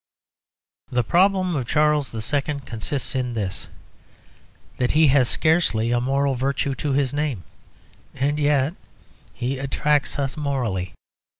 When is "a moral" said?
5.91-6.33